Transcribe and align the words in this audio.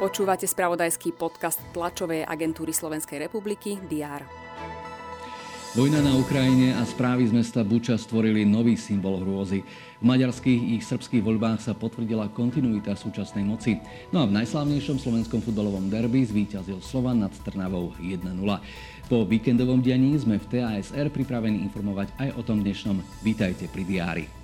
Počúvate 0.00 0.48
spravodajský 0.48 1.12
podcast 1.12 1.60
tlačovej 1.76 2.24
agentúry 2.24 2.72
Slovenskej 2.72 3.28
republiky 3.28 3.76
DR. 3.84 4.24
Vojna 5.70 6.02
na 6.02 6.18
Ukrajine 6.18 6.74
a 6.74 6.82
správy 6.82 7.30
z 7.30 7.36
mesta 7.36 7.62
Buča 7.62 7.94
stvorili 7.94 8.42
nový 8.42 8.74
symbol 8.74 9.22
hrôzy. 9.22 9.62
V 10.00 10.04
maďarských 10.08 10.74
i 10.74 10.82
srbských 10.82 11.22
voľbách 11.22 11.62
sa 11.62 11.78
potvrdila 11.78 12.26
kontinuita 12.34 12.98
súčasnej 12.98 13.46
moci. 13.46 13.78
No 14.10 14.24
a 14.24 14.26
v 14.26 14.34
najslávnejšom 14.34 14.98
slovenskom 14.98 15.38
futbalovom 15.38 15.86
derby 15.86 16.26
zvíťazil 16.26 16.82
Slovan 16.82 17.22
nad 17.22 17.30
Trnavou 17.46 17.94
1-0. 18.02 18.34
Po 19.06 19.22
víkendovom 19.22 19.78
dianí 19.78 20.18
sme 20.18 20.42
v 20.42 20.58
TASR 20.58 21.06
pripravení 21.06 21.62
informovať 21.62 22.18
aj 22.18 22.34
o 22.34 22.42
tom 22.42 22.66
dnešnom 22.66 22.98
Vítajte 23.22 23.70
pri 23.70 23.86
diári. 23.86 24.39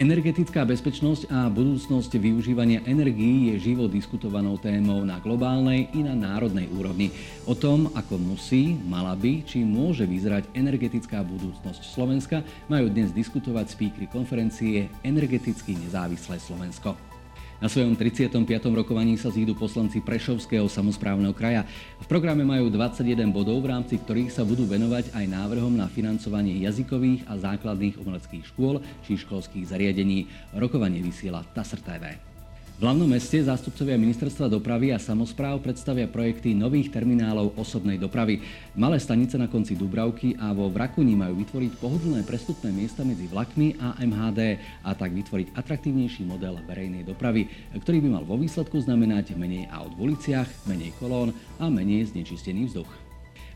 Energetická 0.00 0.64
bezpečnosť 0.64 1.28
a 1.28 1.52
budúcnosť 1.52 2.16
využívania 2.16 2.80
energií 2.88 3.52
je 3.52 3.68
živo 3.68 3.84
diskutovanou 3.84 4.56
témou 4.56 5.04
na 5.04 5.20
globálnej 5.20 5.92
i 5.92 6.00
na 6.00 6.16
národnej 6.16 6.72
úrovni. 6.72 7.12
O 7.44 7.52
tom, 7.52 7.92
ako 7.92 8.16
musí, 8.16 8.80
mala 8.88 9.12
by, 9.12 9.44
či 9.44 9.60
môže 9.60 10.08
vyzerať 10.08 10.48
energetická 10.56 11.20
budúcnosť 11.20 11.84
Slovenska, 11.84 12.40
majú 12.72 12.88
dnes 12.88 13.12
diskutovať 13.12 13.76
spíkry 13.76 14.08
konferencie 14.08 14.88
Energeticky 15.04 15.76
nezávislé 15.76 16.40
Slovensko. 16.40 17.19
Na 17.60 17.68
svojom 17.68 17.92
35. 17.92 18.40
rokovaní 18.72 19.20
sa 19.20 19.28
zídu 19.28 19.52
poslanci 19.52 20.00
Prešovského 20.00 20.64
samozprávneho 20.64 21.36
kraja. 21.36 21.68
V 22.00 22.08
programe 22.08 22.40
majú 22.40 22.72
21 22.72 23.28
bodov, 23.28 23.60
v 23.60 23.76
rámci 23.76 24.00
ktorých 24.00 24.32
sa 24.32 24.48
budú 24.48 24.64
venovať 24.64 25.12
aj 25.12 25.24
návrhom 25.28 25.76
na 25.76 25.84
financovanie 25.84 26.56
jazykových 26.64 27.28
a 27.28 27.36
základných 27.36 28.00
umeleckých 28.00 28.48
škôl 28.48 28.80
či 29.04 29.20
školských 29.20 29.68
zariadení. 29.68 30.24
Rokovanie 30.56 31.04
vysiela 31.04 31.44
TASR 31.52 31.84
TV. 31.84 32.29
V 32.80 32.88
hlavnom 32.88 33.12
meste 33.12 33.36
zástupcovia 33.44 34.00
ministerstva 34.00 34.48
dopravy 34.48 34.88
a 34.88 34.96
samozpráv 34.96 35.60
predstavia 35.60 36.08
projekty 36.08 36.56
nových 36.56 36.88
terminálov 36.88 37.52
osobnej 37.60 38.00
dopravy. 38.00 38.40
Malé 38.72 38.96
stanice 38.96 39.36
na 39.36 39.52
konci 39.52 39.76
Dubravky 39.76 40.32
a 40.40 40.56
vo 40.56 40.72
Vrakuni 40.72 41.12
majú 41.12 41.44
vytvoriť 41.44 41.76
pohodlné 41.76 42.24
prestupné 42.24 42.72
miesta 42.72 43.04
medzi 43.04 43.28
vlakmi 43.28 43.76
a 43.76 44.00
MHD 44.00 44.40
a 44.80 44.96
tak 44.96 45.12
vytvoriť 45.12 45.60
atraktívnejší 45.60 46.24
model 46.24 46.56
verejnej 46.64 47.04
dopravy, 47.04 47.52
ktorý 47.76 48.00
by 48.00 48.08
mal 48.16 48.24
vo 48.24 48.40
výsledku 48.40 48.80
znamenať 48.80 49.36
menej 49.36 49.68
aut 49.68 49.92
v 50.00 50.16
uliciach, 50.16 50.48
menej 50.64 50.96
kolón 50.96 51.36
a 51.60 51.68
menej 51.68 52.16
znečistený 52.16 52.72
vzduch. 52.72 53.09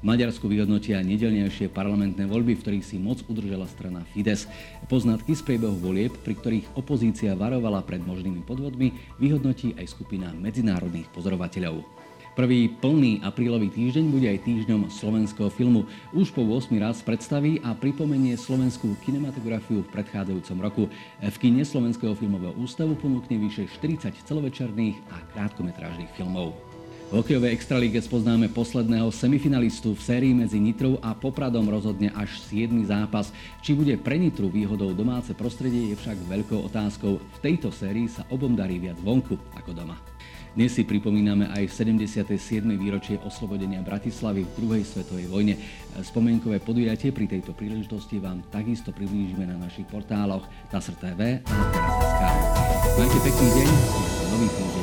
Maďarsku 0.05 0.45
vyhodnotia 0.45 1.01
nedelnejšie 1.01 1.73
parlamentné 1.73 2.29
voľby, 2.29 2.57
v 2.57 2.63
ktorých 2.63 2.85
si 2.85 3.01
moc 3.01 3.25
udržala 3.25 3.65
strana 3.65 4.05
Fides. 4.13 4.45
Poznatky 4.93 5.33
z 5.33 5.41
priebehu 5.41 5.81
volieb, 5.81 6.13
pri 6.21 6.37
ktorých 6.37 6.77
opozícia 6.77 7.33
varovala 7.33 7.81
pred 7.81 8.05
možnými 8.05 8.45
podvodmi, 8.45 8.93
vyhodnotí 9.17 9.73
aj 9.81 9.89
skupina 9.89 10.31
medzinárodných 10.37 11.09
pozorovateľov. 11.09 12.05
Prvý 12.35 12.67
plný 12.67 13.23
aprílový 13.23 13.71
týždeň 13.71 14.11
bude 14.11 14.27
aj 14.27 14.43
týždňom 14.43 14.91
slovenského 14.91 15.47
filmu. 15.55 15.87
Už 16.11 16.35
po 16.35 16.43
8 16.43 16.67
raz 16.83 16.99
predstaví 16.99 17.63
a 17.63 17.79
pripomenie 17.79 18.35
slovenskú 18.35 18.99
kinematografiu 19.07 19.87
v 19.87 19.93
predchádzajúcom 19.95 20.59
roku. 20.59 20.85
V 21.23 21.37
kine 21.39 21.63
Slovenského 21.63 22.19
filmového 22.19 22.51
ústavu 22.59 22.99
ponúkne 22.99 23.39
vyše 23.39 23.71
40 23.71 24.19
celovečerných 24.27 24.99
a 25.15 25.23
krátkometrážnych 25.31 26.11
filmov. 26.19 26.74
V 27.15 27.23
hokejovej 27.23 27.55
extralíge 27.55 28.03
spoznáme 28.03 28.51
posledného 28.51 29.07
semifinalistu 29.15 29.95
v 29.95 30.03
sérii 30.03 30.35
medzi 30.35 30.59
Nitrou 30.59 30.99
a 30.99 31.15
Popradom 31.15 31.63
rozhodne 31.63 32.11
až 32.11 32.43
7. 32.51 32.75
zápas. 32.91 33.31
Či 33.63 33.79
bude 33.79 33.95
pre 34.03 34.19
Nitru 34.19 34.51
výhodou 34.51 34.91
domáce 34.91 35.31
prostredie 35.31 35.95
je 35.95 35.97
však 36.03 36.27
veľkou 36.27 36.67
otázkou. 36.67 37.23
V 37.23 37.39
tejto 37.39 37.71
sérii 37.71 38.11
sa 38.11 38.27
obom 38.35 38.59
darí 38.59 38.83
viac 38.83 38.99
vonku 38.99 39.39
ako 39.55 39.71
doma. 39.71 39.95
Dnes 40.59 40.75
si 40.75 40.83
pripomíname 40.83 41.55
aj 41.55 41.87
77. 41.87 42.35
výročie 42.75 43.23
oslobodenia 43.23 43.79
Bratislavy 43.87 44.43
v 44.43 44.55
druhej 44.59 44.83
svetovej 44.83 45.31
vojne. 45.31 45.55
Spomienkové 46.03 46.59
podujatie 46.59 47.15
pri 47.15 47.31
tejto 47.31 47.55
príležitosti 47.55 48.19
vám 48.19 48.43
takisto 48.51 48.91
priblížime 48.91 49.47
na 49.47 49.55
našich 49.63 49.87
portáloch 49.87 50.51
TASR 50.67 50.99
TV 50.99 51.47
a 51.47 51.55
Teraz.sk. 51.71 52.23
Majte 52.99 53.19
pekný 53.23 53.49
deň, 53.63 53.69
nový. 54.35 54.74